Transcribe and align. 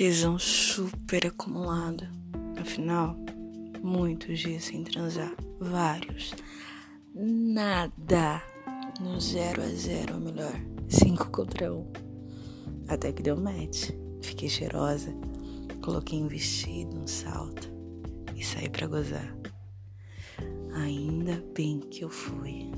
tesão 0.00 0.38
super 0.38 1.26
acumulado. 1.26 2.08
Afinal, 2.58 3.14
muitos 3.82 4.38
dias 4.38 4.64
sem 4.64 4.82
transar. 4.82 5.30
Vários. 5.60 6.32
Nada. 7.14 8.42
No 8.98 9.20
zero 9.20 9.60
a 9.60 9.66
zero, 9.66 10.14
ou 10.14 10.20
melhor, 10.20 10.54
cinco 10.88 11.28
contra 11.30 11.70
um. 11.70 11.86
Até 12.88 13.12
que 13.12 13.22
deu 13.22 13.36
match. 13.36 13.90
Fiquei 14.22 14.48
cheirosa. 14.48 15.12
Coloquei 15.82 16.22
um 16.22 16.28
vestido, 16.28 16.98
um 16.98 17.06
salto 17.06 17.70
e 18.34 18.42
saí 18.42 18.70
para 18.70 18.86
gozar. 18.86 19.36
Ainda 20.76 21.44
bem 21.54 21.78
que 21.78 22.04
eu 22.04 22.08
fui. 22.08 22.70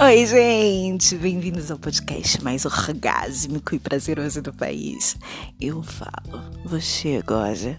Oi, 0.00 0.24
gente! 0.26 1.16
Bem-vindos 1.16 1.72
ao 1.72 1.78
podcast 1.78 2.40
mais 2.44 2.64
orgásmico 2.64 3.74
e 3.74 3.80
prazeroso 3.80 4.40
do 4.40 4.52
país. 4.52 5.16
Eu 5.60 5.82
falo, 5.82 6.40
você 6.64 7.20
goza. 7.22 7.76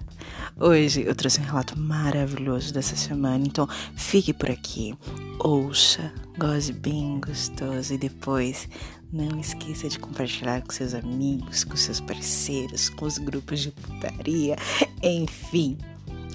Hoje 0.60 1.02
eu 1.08 1.16
trouxe 1.16 1.40
um 1.40 1.46
relato 1.46 1.80
maravilhoso 1.80 2.74
dessa 2.74 2.98
semana, 2.98 3.46
então 3.48 3.66
fique 3.96 4.34
por 4.34 4.52
aqui, 4.52 4.94
ouça, 5.40 6.12
goze 6.38 6.74
bem 6.74 7.22
gostoso 7.22 7.94
e 7.94 7.98
depois 7.98 8.68
não 9.14 9.40
esqueça 9.40 9.88
de 9.88 9.98
compartilhar 9.98 10.62
com 10.62 10.74
seus 10.74 10.94
amigos, 10.94 11.64
com 11.64 11.78
seus 11.78 12.02
parceiros, 12.02 12.90
com 12.90 13.06
os 13.06 13.18
grupos 13.18 13.62
de 13.62 13.72
putaria, 13.72 14.58
enfim. 15.02 15.78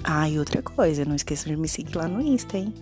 Ah, 0.03 0.27
e 0.27 0.39
outra 0.39 0.63
coisa, 0.63 1.05
não 1.05 1.15
esqueça 1.15 1.47
de 1.47 1.55
me 1.55 1.67
seguir 1.67 1.95
lá 1.95 2.07
no 2.07 2.21
Insta, 2.21 2.57
hein? 2.57 2.73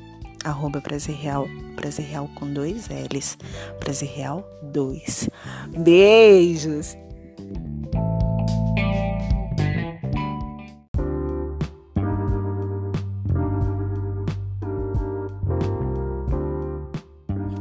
Arroba 0.43 0.81
Prazer 0.81 1.15
Real, 1.15 1.47
Prazer 1.75 2.05
Real 2.05 2.29
com 2.35 2.51
dois 2.51 2.87
L's, 2.89 3.37
Prazer 3.79 4.09
Real 4.09 4.47
2. 4.63 5.29
Beijos! 5.77 6.97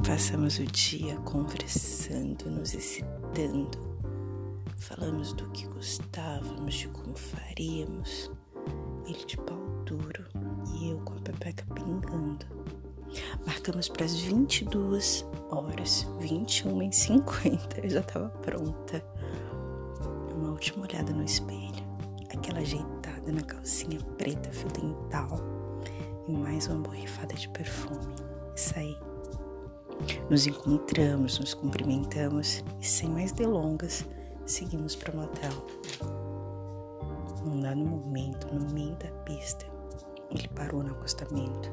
Passamos 0.06 0.58
o 0.58 0.64
dia 0.66 1.16
conversando, 1.24 2.50
nos 2.50 2.74
excitando. 2.74 3.92
Falamos 4.76 5.32
do 5.32 5.48
que 5.50 5.66
gostávamos, 5.66 6.74
de 6.74 6.88
como 6.88 7.16
faríamos. 7.16 8.30
Ele 9.06 9.24
de 9.24 9.36
pau 9.38 9.82
duro 9.84 10.24
e 10.78 10.90
eu 10.90 10.98
com 10.98 11.14
a 11.14 11.20
pepeca 11.20 11.64
pingando. 11.74 12.61
Marcamos 13.46 13.88
para 13.88 14.04
as 14.04 14.20
22 14.20 15.26
horas, 15.50 16.08
21 16.20 16.82
e 16.82 16.92
50, 16.92 17.80
eu 17.82 17.90
já 17.90 18.00
estava 18.00 18.28
pronta. 18.28 19.04
Uma 20.34 20.50
última 20.50 20.86
olhada 20.86 21.12
no 21.12 21.24
espelho, 21.24 21.84
aquela 22.32 22.60
ajeitada 22.60 23.32
na 23.32 23.42
calcinha 23.42 23.98
preta 24.16 24.50
fio 24.50 24.68
dental 24.70 25.38
e 26.26 26.32
mais 26.32 26.66
uma 26.68 26.80
borrifada 26.80 27.34
de 27.34 27.48
perfume. 27.50 28.14
E 28.54 28.60
saí. 28.60 28.96
Nos 30.28 30.46
encontramos, 30.46 31.38
nos 31.38 31.54
cumprimentamos 31.54 32.64
e 32.80 32.86
sem 32.86 33.08
mais 33.08 33.32
delongas, 33.32 34.04
seguimos 34.46 34.96
para 34.96 35.12
o 35.12 35.16
motel. 35.16 35.52
Num 37.44 37.60
dado 37.60 37.84
momento, 37.84 38.52
no 38.52 38.72
meio 38.72 38.96
da 38.96 39.08
pista, 39.24 39.66
ele 40.30 40.48
parou 40.48 40.82
no 40.82 40.92
acostamento, 40.92 41.70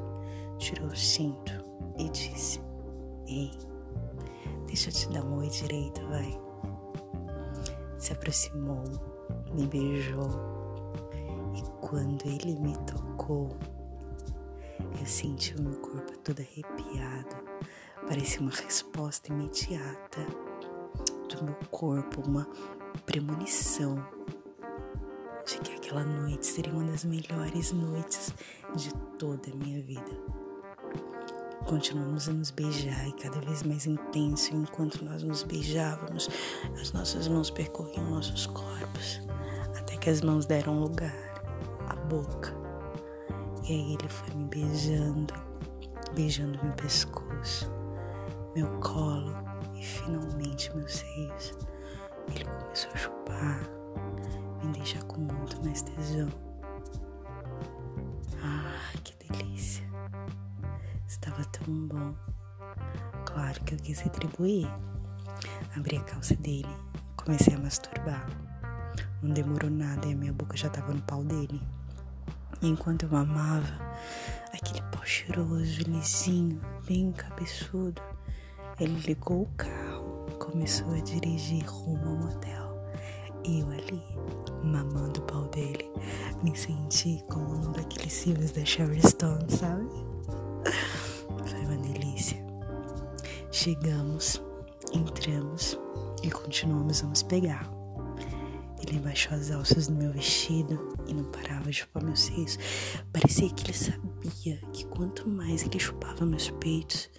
tirou 0.60 0.88
o 0.88 0.96
cinto 0.96 1.52
e 1.98 2.08
disse: 2.10 2.60
Ei, 3.26 3.50
deixa 4.66 4.90
eu 4.90 4.94
te 4.94 5.08
dar 5.08 5.24
um 5.24 5.38
oi 5.38 5.48
direito, 5.48 6.00
vai. 6.06 6.38
Se 7.98 8.12
aproximou, 8.12 8.84
me 9.52 9.66
beijou 9.66 10.30
e 11.56 11.62
quando 11.80 12.26
ele 12.26 12.58
me 12.60 12.76
tocou, 12.84 13.56
eu 15.00 15.06
senti 15.06 15.56
o 15.56 15.62
meu 15.62 15.80
corpo 15.80 16.16
todo 16.18 16.40
arrepiado. 16.40 17.36
Parecia 18.06 18.40
uma 18.40 18.50
resposta 18.50 19.32
imediata 19.32 20.26
do 21.28 21.44
meu 21.44 21.56
corpo, 21.70 22.22
uma 22.26 22.46
premonição 23.06 23.94
de 25.46 25.58
que 25.60 25.72
aquela 25.72 26.04
noite 26.04 26.46
seria 26.46 26.72
uma 26.72 26.84
das 26.84 27.04
melhores 27.04 27.72
noites 27.72 28.32
de 28.74 28.94
toda 29.18 29.50
a 29.50 29.56
minha 29.56 29.80
vida. 29.82 30.49
Continuamos 31.70 32.28
a 32.28 32.32
nos 32.32 32.50
beijar 32.50 33.06
e 33.06 33.12
cada 33.12 33.40
vez 33.42 33.62
mais 33.62 33.86
intenso, 33.86 34.52
enquanto 34.56 35.04
nós 35.04 35.22
nos 35.22 35.44
beijávamos, 35.44 36.28
as 36.80 36.92
nossas 36.92 37.28
mãos 37.28 37.48
percorriam 37.48 38.10
nossos 38.10 38.46
corpos, 38.46 39.20
até 39.78 39.96
que 39.96 40.10
as 40.10 40.20
mãos 40.20 40.46
deram 40.46 40.80
lugar 40.80 41.14
à 41.88 41.94
boca. 41.94 42.52
E 43.62 43.72
aí 43.72 43.94
ele 43.94 44.08
foi 44.08 44.34
me 44.34 44.48
beijando, 44.48 45.32
beijando 46.12 46.58
meu 46.60 46.72
pescoço, 46.72 47.70
meu 48.56 48.66
colo 48.80 49.32
e 49.72 49.84
finalmente 49.84 50.76
meus 50.76 50.92
seios. 50.92 51.56
Ele 52.34 52.46
começou 52.46 52.90
a 52.92 52.96
chupar 52.96 53.70
me 54.64 54.72
deixa 54.72 54.98
com 55.04 55.20
muito 55.20 55.64
mais 55.64 55.82
tesão. 55.82 56.49
Que 63.64 63.74
eu 63.74 63.78
quis 63.78 64.00
retribuir. 64.00 64.68
Abri 65.76 65.96
a 65.96 66.02
calça 66.02 66.34
dele, 66.36 66.68
comecei 67.16 67.54
a 67.54 67.58
masturbar. 67.58 68.26
Não 69.22 69.32
demorou 69.32 69.70
nada 69.70 70.06
e 70.06 70.12
a 70.12 70.16
minha 70.16 70.32
boca 70.32 70.56
já 70.56 70.68
estava 70.68 70.92
no 70.92 71.02
pau 71.02 71.22
dele. 71.22 71.60
E 72.62 72.68
enquanto 72.68 73.04
eu 73.04 73.16
amava, 73.16 73.72
aquele 74.52 74.82
pau 74.90 75.04
cheiroso, 75.04 75.82
lisinho, 75.82 76.60
bem 76.86 77.12
cabeçudo, 77.12 78.02
ele 78.78 78.98
ligou 79.00 79.42
o 79.42 79.50
carro, 79.56 80.26
começou 80.38 80.92
a 80.92 81.00
dirigir 81.00 81.64
rumo 81.66 82.08
ao 82.08 82.16
motel. 82.16 82.70
Eu 83.44 83.70
ali, 83.70 84.02
mamando 84.62 85.20
o 85.20 85.24
pau 85.24 85.44
dele, 85.48 85.90
me 86.42 86.56
senti 86.56 87.22
como 87.30 87.68
um 87.68 87.72
daqueles 87.72 88.22
filmes 88.22 88.52
da 88.52 88.64
Sherry 88.64 89.00
Stone, 89.06 89.50
sabe? 89.50 90.09
Chegamos, 93.62 94.40
entramos 94.90 95.78
e 96.22 96.30
continuamos 96.30 97.04
a 97.04 97.06
nos 97.06 97.22
pegar. 97.22 97.70
Ele 98.80 98.98
baixou 99.00 99.36
as 99.36 99.50
alças 99.50 99.86
do 99.86 99.96
meu 99.96 100.10
vestido 100.10 100.96
e 101.06 101.12
não 101.12 101.24
parava 101.24 101.64
de 101.70 101.74
chupar 101.76 102.02
meus 102.02 102.20
seios. 102.20 102.58
Parecia 103.12 103.50
que 103.50 103.66
ele 103.66 103.76
sabia 103.76 104.56
que 104.72 104.86
quanto 104.86 105.28
mais 105.28 105.62
ele 105.62 105.78
chupava 105.78 106.24
meus 106.24 106.48
peitos, 106.52 107.10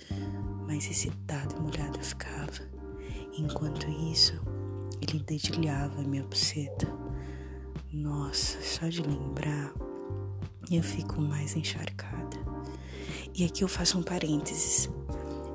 mais 0.65 0.89
excitado 0.89 1.57
e 1.57 1.59
molhado 1.59 1.99
eu 1.99 2.03
ficava. 2.03 2.63
Enquanto 3.37 3.87
isso, 4.11 4.33
ele 4.99 5.21
dedilhava 5.21 6.01
minha 6.01 6.23
buceta. 6.23 6.87
Nossa, 7.93 8.59
só 8.63 8.87
de 8.87 9.03
lembrar 9.03 9.75
eu 10.71 10.81
fico 10.81 11.21
mais 11.21 11.55
encharcada. 11.55 12.37
E 13.35 13.45
aqui 13.45 13.63
eu 13.63 13.67
faço 13.67 13.99
um 13.99 14.03
parênteses. 14.03 14.89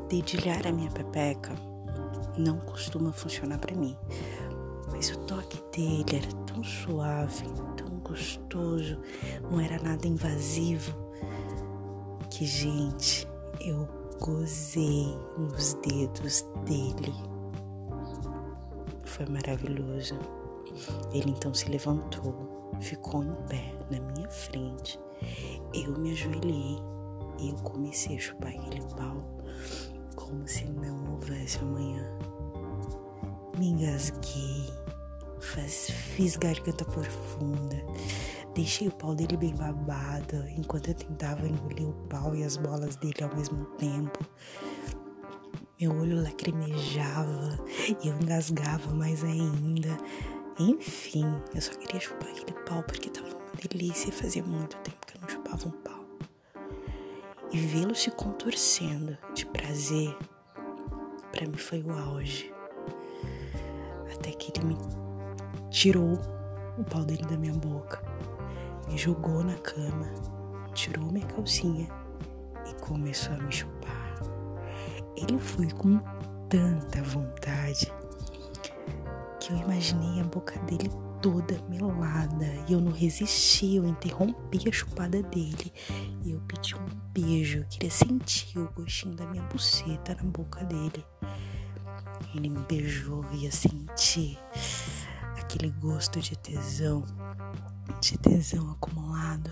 Dedilhar 0.08 0.66
a 0.66 0.72
minha 0.72 0.90
pepeca 0.90 1.52
não 2.36 2.58
costuma 2.60 3.12
funcionar 3.12 3.58
para 3.58 3.74
mim. 3.74 3.96
Mas 4.92 5.10
o 5.10 5.18
toque 5.20 5.62
dele 5.76 6.22
era 6.22 6.32
tão 6.44 6.62
suave, 6.62 7.44
tão 7.76 7.98
gostoso, 8.00 8.98
não 9.50 9.60
era 9.60 9.82
nada 9.82 10.06
invasivo, 10.06 10.94
que, 12.30 12.46
gente, 12.46 13.26
eu 13.60 13.88
gozei 14.20 15.06
nos 15.36 15.74
dedos 15.74 16.42
dele 16.64 17.12
foi 19.16 19.26
maravilhoso. 19.26 20.14
Ele 21.12 21.30
então 21.30 21.54
se 21.54 21.70
levantou, 21.70 22.70
ficou 22.80 23.24
em 23.24 23.34
pé 23.48 23.72
na 23.90 23.98
minha 23.98 24.28
frente. 24.28 25.00
Eu 25.72 25.98
me 25.98 26.12
ajoelhei 26.12 26.76
e 27.38 27.50
eu 27.50 27.56
comecei 27.62 28.16
a 28.16 28.20
chupar 28.20 28.50
aquele 28.50 28.82
pau 28.94 29.24
como 30.16 30.46
se 30.48 30.64
não 30.64 31.12
houvesse 31.12 31.58
amanhã. 31.58 32.04
Me 33.56 33.68
engasguei, 33.68 34.68
faz, 35.38 35.90
fiz 35.90 36.36
garganta 36.36 36.84
profunda, 36.84 37.76
deixei 38.54 38.88
o 38.88 38.92
pau 38.92 39.14
dele 39.14 39.36
bem 39.36 39.54
babado 39.54 40.44
enquanto 40.56 40.88
eu 40.88 40.94
tentava 40.94 41.46
engolir 41.46 41.88
o 41.88 41.94
pau 42.08 42.34
e 42.34 42.42
as 42.42 42.56
bolas 42.56 42.96
dele 42.96 43.22
ao 43.22 43.34
mesmo 43.36 43.64
tempo. 43.76 44.18
Meu 45.80 45.94
olho 45.94 46.22
lacrimejava 46.22 47.58
e 48.02 48.08
eu 48.08 48.14
engasgava 48.16 48.94
mais 48.94 49.22
ainda. 49.22 49.96
Enfim, 50.58 51.26
eu 51.54 51.60
só 51.60 51.72
queria 51.72 52.00
chupar 52.00 52.30
aquele 52.30 52.52
pau 52.64 52.82
porque 52.82 53.10
tava 53.10 53.28
uma 53.28 53.68
delícia 53.70 54.08
e 54.08 54.12
fazia 54.12 54.42
muito 54.42 54.76
tempo 54.78 55.06
que 55.06 55.16
eu 55.16 55.20
não 55.20 55.28
chupava 55.28 55.68
um 55.68 55.70
pau. 55.82 55.95
E 57.56 57.58
vê-lo 57.58 57.94
se 57.94 58.10
contorcendo 58.10 59.16
de 59.32 59.46
prazer, 59.46 60.14
para 61.32 61.48
mim 61.48 61.56
foi 61.56 61.82
o 61.82 61.90
auge. 61.90 62.52
Até 64.12 64.30
que 64.32 64.52
ele 64.54 64.66
me 64.66 64.76
tirou 65.70 66.20
o 66.76 66.84
pau 66.84 67.02
dele 67.02 67.22
da 67.22 67.38
minha 67.38 67.54
boca, 67.54 68.02
me 68.86 68.98
jogou 68.98 69.42
na 69.42 69.54
cama, 69.54 70.12
tirou 70.74 71.10
minha 71.10 71.26
calcinha 71.28 71.88
e 72.68 72.74
começou 72.82 73.34
a 73.34 73.38
me 73.38 73.50
chupar. 73.50 74.20
Ele 75.16 75.38
foi 75.38 75.70
com 75.70 75.98
tanta 76.50 77.02
vontade 77.04 77.90
que 79.40 79.54
eu 79.54 79.56
imaginei 79.56 80.20
a 80.20 80.24
boca 80.24 80.58
dele 80.66 80.90
toda 81.20 81.60
melada 81.68 82.46
e 82.68 82.72
eu 82.72 82.80
não 82.80 82.92
resisti, 82.92 83.76
eu 83.76 83.86
interrompi 83.86 84.68
a 84.68 84.72
chupada 84.72 85.22
dele 85.22 85.72
e 86.24 86.32
eu 86.32 86.40
pedi 86.42 86.74
um 86.74 86.86
beijo, 87.12 87.58
eu 87.58 87.64
queria 87.66 87.90
sentir 87.90 88.58
o 88.58 88.70
gostinho 88.72 89.14
da 89.14 89.26
minha 89.26 89.42
buceta 89.44 90.14
na 90.14 90.24
boca 90.24 90.64
dele. 90.64 91.04
Ele 92.34 92.48
me 92.48 92.60
beijou 92.68 93.24
e 93.32 93.46
eu 93.46 93.52
senti 93.52 94.38
aquele 95.36 95.70
gosto 95.70 96.20
de 96.20 96.36
tesão, 96.36 97.04
de 98.00 98.18
tesão 98.18 98.70
acumulado, 98.72 99.50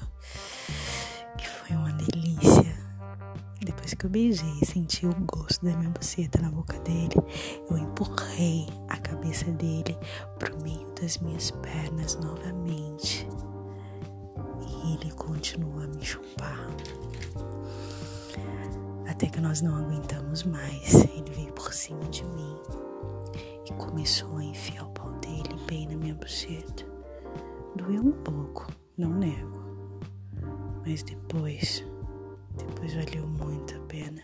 que 1.38 1.49
foi 1.49 1.76
uma 1.76 1.93
delícia. 1.93 2.63
Depois 3.65 3.94
que 3.94 4.05
eu 4.05 4.11
beijei 4.11 4.59
e 4.61 4.67
senti 4.67 5.06
o 5.06 5.15
gosto 5.21 5.65
da 5.65 5.75
minha 5.76 5.91
buceta 5.91 6.41
na 6.43 6.50
boca 6.50 6.79
dele, 6.81 7.15
eu 7.71 7.79
empurrei 7.79 8.67
a 8.88 8.97
cabeça 8.99 9.50
dele 9.53 9.97
pro 10.38 10.61
meio 10.62 10.87
das 11.00 11.17
minhas 11.19 11.50
pernas 11.50 12.17
novamente. 12.17 13.26
E 14.61 14.94
ele 14.94 15.11
continuou 15.12 15.81
a 15.81 15.87
me 15.87 16.05
chupar. 16.05 16.69
Até 19.09 19.29
que 19.29 19.41
nós 19.41 19.62
não 19.62 19.76
aguentamos 19.76 20.43
mais. 20.43 20.93
Ele 20.94 21.31
veio 21.31 21.53
por 21.53 21.73
cima 21.73 22.05
de 22.11 22.25
mim 22.25 22.56
e 23.67 23.73
começou 23.75 24.37
a 24.37 24.44
enfiar 24.44 24.85
o 24.85 24.91
pau 24.91 25.11
dele 25.21 25.56
bem 25.67 25.87
na 25.88 25.97
minha 25.97 26.15
buceta. 26.15 26.85
Doeu 27.76 28.03
um 28.03 28.12
pouco, 28.12 28.67
não 28.99 29.11
nego. 29.11 29.65
Mas 30.85 31.03
depois 31.03 31.85
depois 32.56 32.94
valeu 32.94 33.26
muito 33.26 33.74
a 33.76 33.80
pena. 33.80 34.22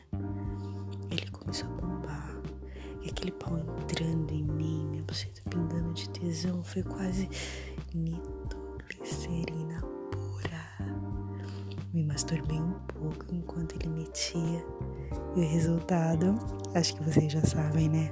Ele 1.11 1.31
começou 1.31 1.69
a 1.69 1.73
bombar. 1.73 2.37
E 3.03 3.09
aquele 3.11 3.33
pau 3.33 3.59
entrando 3.59 4.33
em 4.33 4.43
mim, 4.45 4.87
minha 4.89 5.03
buceta 5.03 5.43
pingando 5.49 5.93
de 5.95 6.09
tesão, 6.11 6.63
foi 6.63 6.83
quase 6.83 7.29
nitroglicerina 7.95 9.81
pura. 10.11 11.01
Me 11.93 12.05
masturbei 12.05 12.61
um 12.61 12.75
pouco 12.87 13.25
enquanto 13.33 13.75
ele 13.77 13.89
metia. 13.89 14.65
E 15.37 15.41
o 15.41 15.49
resultado, 15.49 16.35
acho 16.75 16.95
que 16.97 17.03
vocês 17.03 17.33
já 17.33 17.43
sabem, 17.43 17.89
né? 17.89 18.11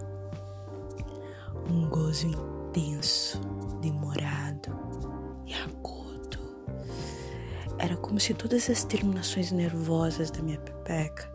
Um 1.71 1.89
gozo 1.89 2.27
intenso, 2.27 3.41
era 7.79 7.97
como 7.97 8.19
se 8.19 8.35
todas 8.35 8.69
as 8.69 8.85
terminações 8.85 9.53
nervosas 9.53 10.31
da 10.31 10.43
minha 10.43 10.59
pepeca 10.59 11.31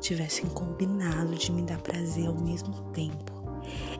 tivessem 0.00 0.46
combinado 0.46 1.34
de 1.34 1.50
me 1.50 1.62
dar 1.62 1.78
prazer 1.78 2.26
ao 2.26 2.34
mesmo 2.34 2.74
tempo. 2.92 3.32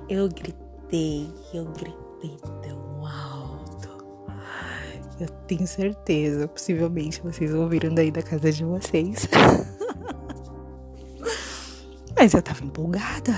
Eu 0.09 0.29
gritei, 0.29 1.29
eu 1.53 1.65
gritei 1.67 2.37
tão 2.63 3.07
alto. 3.07 3.89
Eu 5.19 5.29
tenho 5.49 5.67
certeza, 5.67 6.47
possivelmente 6.47 7.21
vocês 7.21 7.53
ouviram 7.53 7.93
daí 7.93 8.11
da 8.11 8.23
casa 8.23 8.53
de 8.53 8.65
vocês. 8.65 9.29
Mas 12.17 12.35
eu 12.35 12.43
tava 12.43 12.65
empolgada. 12.65 13.33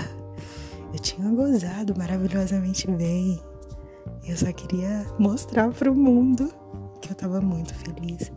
Eu 0.92 0.98
tinha 0.98 1.28
gozado 1.30 1.96
maravilhosamente 1.96 2.90
bem. 2.90 3.40
Eu 4.26 4.36
só 4.36 4.52
queria 4.52 5.06
mostrar 5.18 5.70
pro 5.70 5.94
mundo 5.94 6.52
que 7.10 7.12
eu 7.12 7.16
tava 7.16 7.40
muito 7.40 7.74
feliz, 7.74 8.30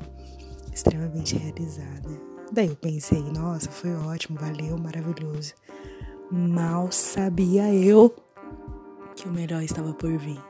extremamente 0.74 1.38
realizada. 1.38 2.10
Daí 2.52 2.68
eu 2.68 2.76
pensei, 2.76 3.22
nossa, 3.22 3.70
foi 3.70 3.94
ótimo, 3.94 4.40
valeu, 4.40 4.78
maravilhoso. 4.78 5.54
Mal 6.32 6.92
sabia 6.92 7.72
eu 7.74 8.14
que 9.16 9.28
o 9.28 9.32
melhor 9.32 9.62
estava 9.62 9.94
por 9.94 10.18
vir. 10.18 10.42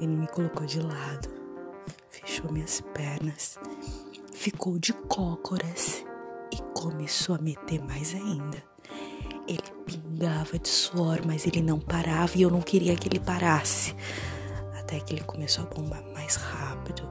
Ele 0.00 0.14
me 0.14 0.28
colocou 0.28 0.66
de 0.66 0.80
lado, 0.80 1.28
fechou 2.10 2.52
minhas 2.52 2.80
pernas, 2.94 3.58
ficou 4.32 4.78
de 4.78 4.92
cócoras 4.92 6.04
e 6.52 6.62
começou 6.78 7.34
a 7.34 7.38
meter 7.38 7.82
mais 7.82 8.14
ainda. 8.14 8.62
Ele 9.48 9.62
pingava 9.84 10.58
de 10.58 10.68
suor, 10.68 11.20
mas 11.26 11.46
ele 11.46 11.62
não 11.62 11.80
parava 11.80 12.32
e 12.36 12.42
eu 12.42 12.50
não 12.50 12.60
queria 12.60 12.94
que 12.94 13.08
ele 13.08 13.18
parasse 13.18 13.94
até 14.86 15.00
que 15.00 15.14
ele 15.14 15.24
começou 15.24 15.64
a 15.64 15.66
bombar 15.66 16.02
mais 16.14 16.36
rápido. 16.36 17.02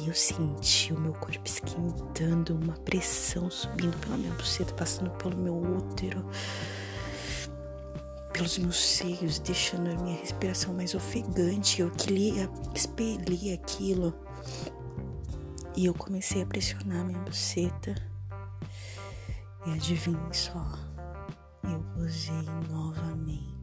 E 0.00 0.08
eu 0.08 0.14
senti 0.14 0.92
o 0.92 1.00
meu 1.00 1.12
corpo 1.12 1.44
esquentando, 1.44 2.54
uma 2.54 2.74
pressão 2.74 3.50
subindo 3.50 3.98
pela 3.98 4.16
minha 4.16 4.32
buceta, 4.34 4.72
passando 4.74 5.10
pelo 5.10 5.36
meu 5.36 5.56
útero, 5.56 6.24
pelos 8.32 8.58
meus 8.58 8.78
seios, 8.78 9.40
deixando 9.40 9.90
a 9.90 10.02
minha 10.02 10.16
respiração 10.20 10.72
mais 10.72 10.94
ofegante. 10.94 11.80
Eu 11.80 11.90
queria 11.90 12.48
expelir 12.74 13.54
aquilo. 13.54 14.14
E 15.76 15.86
eu 15.86 15.94
comecei 15.94 16.42
a 16.42 16.46
pressionar 16.46 17.04
minha 17.04 17.18
buceta. 17.20 17.94
E 19.66 19.72
adivinhe 19.72 20.32
só, 20.32 20.78
eu 21.64 21.82
gozei 21.96 22.44
novamente 22.70 23.53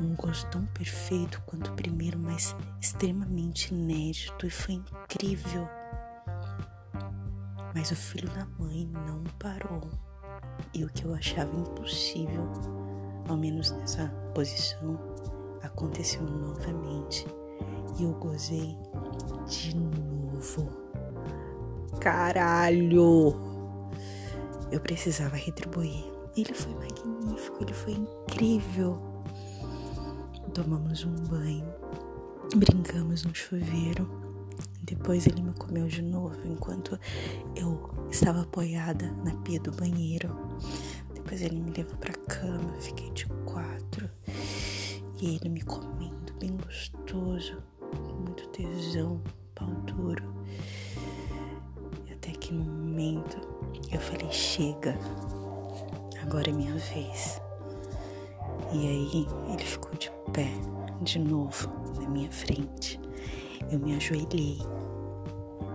um 0.00 0.14
gosto 0.14 0.48
tão 0.50 0.64
perfeito 0.66 1.42
quanto 1.46 1.70
o 1.70 1.74
primeiro, 1.74 2.18
mas 2.18 2.54
extremamente 2.80 3.74
inédito 3.74 4.46
e 4.46 4.50
foi 4.50 4.74
incrível. 4.74 5.68
Mas 7.74 7.90
o 7.90 7.96
filho 7.96 8.28
da 8.30 8.46
mãe 8.58 8.88
não 9.06 9.22
parou. 9.38 9.88
E 10.74 10.84
o 10.84 10.88
que 10.88 11.04
eu 11.04 11.14
achava 11.14 11.54
impossível, 11.56 12.50
ao 13.28 13.36
menos 13.36 13.70
nessa 13.70 14.08
posição, 14.34 14.98
aconteceu 15.62 16.22
novamente. 16.22 17.26
E 17.98 18.04
eu 18.04 18.12
gozei 18.12 18.76
de 19.48 19.76
novo. 19.76 20.70
Caralho! 22.00 23.34
Eu 24.70 24.80
precisava 24.80 25.36
retribuir. 25.36 26.04
Ele 26.36 26.54
foi 26.54 26.72
magnífico, 26.74 27.62
ele 27.62 27.72
foi 27.72 27.92
incrível 27.94 29.07
tomamos 30.62 31.04
um 31.04 31.14
banho, 31.14 31.72
brincamos 32.56 33.24
no 33.24 33.32
chuveiro. 33.32 34.10
Depois 34.82 35.24
ele 35.28 35.40
me 35.40 35.52
comeu 35.52 35.86
de 35.86 36.02
novo 36.02 36.36
enquanto 36.44 36.98
eu 37.54 37.88
estava 38.10 38.42
apoiada 38.42 39.08
na 39.24 39.36
pia 39.42 39.60
do 39.60 39.70
banheiro. 39.70 40.34
Depois 41.14 41.42
ele 41.42 41.60
me 41.60 41.70
levou 41.70 41.96
para 41.98 42.12
cama, 42.12 42.74
fiquei 42.80 43.08
de 43.12 43.26
quatro 43.44 44.10
e 45.20 45.36
ele 45.36 45.48
me 45.48 45.62
comendo 45.62 46.32
bem 46.40 46.56
gostoso, 46.56 47.62
com 47.78 48.14
muito 48.14 48.48
tesão, 48.48 49.22
pau 49.54 49.70
duro. 49.86 50.24
E 52.04 52.12
até 52.12 52.32
que 52.32 52.52
no 52.52 52.64
momento 52.64 53.40
eu 53.92 54.00
falei: 54.00 54.32
chega, 54.32 54.98
agora 56.20 56.50
é 56.50 56.52
minha 56.52 56.74
vez. 56.74 57.40
E 58.72 58.86
aí 58.86 59.26
ele 59.50 59.64
ficou 59.64 59.92
de 59.94 60.10
pé 60.32 60.50
de 61.02 61.18
novo 61.18 61.68
na 62.00 62.08
minha 62.08 62.30
frente. 62.30 63.00
Eu 63.70 63.78
me 63.78 63.94
ajoelhei 63.96 64.58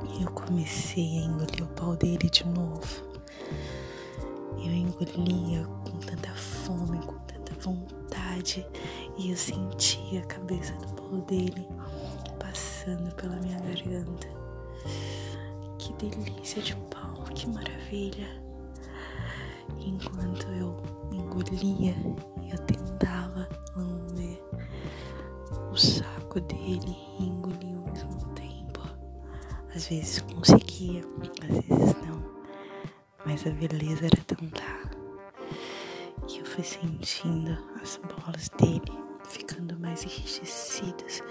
e 0.09 0.23
eu 0.23 0.31
comecei 0.31 1.19
a 1.19 1.25
engolir 1.25 1.63
o 1.63 1.67
pau 1.67 1.95
dele 1.95 2.29
de 2.29 2.45
novo. 2.47 3.03
Eu 4.57 4.71
engolia 4.71 5.65
com 5.83 5.97
tanta 5.97 6.33
fome, 6.35 6.99
com 6.99 7.17
tanta 7.19 7.53
vontade, 7.59 8.65
e 9.17 9.31
eu 9.31 9.37
sentia 9.37 10.21
a 10.21 10.25
cabeça 10.25 10.73
do 10.73 10.93
pau 10.93 11.17
dele 11.21 11.67
passando 12.39 13.13
pela 13.15 13.35
minha 13.37 13.59
garganta. 13.59 14.27
Que 15.79 15.93
delícia 15.93 16.61
de 16.61 16.75
pau, 16.89 17.23
que 17.33 17.47
maravilha! 17.49 18.41
Enquanto 19.79 20.47
eu 20.49 20.81
engolia, 21.11 21.95
eu 22.51 22.57
tentava 22.65 22.82
dele 26.39 26.95
e 27.19 27.23
engolir 27.25 27.75
ao 27.77 27.91
mesmo 27.91 28.33
tempo. 28.33 28.81
Às 29.75 29.87
vezes 29.87 30.21
conseguia, 30.21 31.01
às 31.41 31.65
vezes 31.65 31.95
não, 32.05 32.23
mas 33.25 33.45
a 33.47 33.51
beleza 33.51 34.05
era 34.05 34.23
tão 34.25 34.37
E 36.29 36.39
eu 36.39 36.45
fui 36.45 36.63
sentindo 36.63 37.57
as 37.81 37.97
bolas 37.97 38.49
dele 38.57 39.03
ficando 39.27 39.77
mais 39.79 40.03
enrijecidas, 40.03 41.21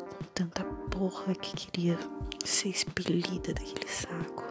com 0.00 0.24
tanta 0.34 0.64
porra 0.90 1.34
que 1.34 1.54
queria 1.54 1.98
ser 2.44 2.68
expelida 2.68 3.52
daquele 3.52 3.88
saco. 3.88 4.44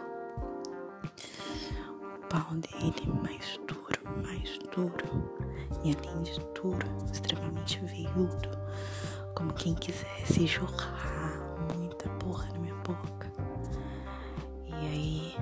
O 2.14 2.28
pau 2.28 2.54
dele 2.54 3.12
mais 3.22 3.58
duro, 3.66 4.22
mais 4.22 4.58
duro, 4.74 5.30
e 5.84 5.94
além 5.96 6.22
de 6.22 6.38
duro, 6.54 6.86
extremamente 7.12 7.80
veiudo, 7.84 8.50
como 9.36 9.52
quem 9.52 9.74
quisesse 9.74 10.46
jorrar 10.46 11.38
muita 11.74 12.08
porra 12.08 12.48
na 12.54 12.58
minha 12.58 12.74
boca. 12.76 13.30
E 14.66 14.72
aí, 14.72 15.36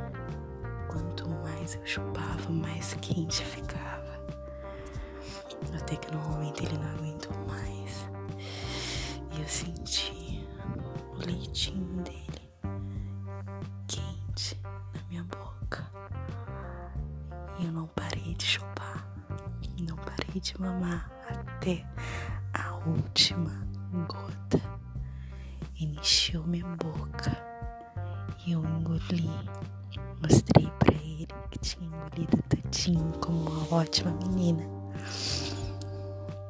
quanto 0.89 1.29
mais 1.29 1.77
eu 1.77 1.87
chupava, 1.87 2.51
mais 2.51 2.95
quente 2.95 3.45
ficava. 3.45 4.19
Até 5.77 5.95
que 5.95 6.13
no 6.13 6.19
momento 6.19 6.65
ele 6.65 6.77
não 6.77 6.91
aguentou 6.91 7.33
mais. 7.47 8.11
E 9.31 9.41
eu 9.41 9.49
senti 9.49 10.45
o 11.13 11.25
leitinho 11.25 12.03
dele 12.03 12.51
quente 13.87 14.61
na 14.93 15.03
minha 15.09 15.23
boca. 15.23 15.89
E 17.61 17.67
eu 17.67 17.73
não 17.73 17.87
parei 17.87 18.35
de 18.35 18.45
chupar. 18.45 19.09
Não 19.79 19.97
parei 19.97 20.41
de 20.41 20.61
mamar 20.61 21.13
até 21.29 21.87
a 22.53 22.75
última 22.87 23.64
gota. 24.05 24.61
Encheu 25.81 26.45
minha 26.45 26.67
boca 26.77 27.37
e 28.47 28.53
eu 28.53 28.65
engoli. 28.65 29.31
Mostrei 30.23 30.71
para 30.79 30.95
ele 30.95 31.27
que 31.51 31.59
tinha 31.59 31.87
engolido 31.87 32.43
todinho 32.49 33.13
como 33.21 33.51
uma 33.51 33.75
ótima 33.79 34.11
menina. 34.13 34.65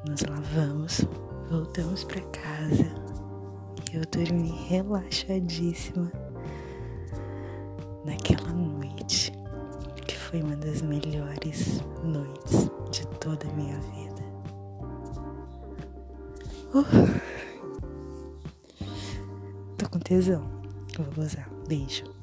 Nos 0.08 0.22
lavamos, 0.22 1.06
voltamos 1.50 2.04
para 2.04 2.20
casa 2.22 2.94
e 3.90 3.96
eu 3.96 4.02
dormi 4.10 4.50
relaxadíssima 4.68 6.10
naquela 8.04 8.52
noite 8.52 9.32
que 10.06 10.16
foi 10.16 10.42
uma 10.42 10.56
das 10.56 10.82
melhores 10.82 11.80
noites 12.02 12.70
de 12.90 13.06
toda 13.18 13.46
a 13.48 13.52
minha 13.52 13.78
vida. 13.80 14.22
Uh, 16.74 17.33
tesão. 20.04 20.48
Eu 20.96 21.04
vou 21.04 21.14
gozar. 21.14 21.48
Beijo. 21.66 22.13